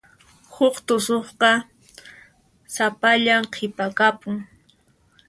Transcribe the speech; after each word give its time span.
Huk 0.53 0.75
tusuqqa 0.87 1.51
sapallan 2.73 3.43
qhipakapun. 3.53 4.35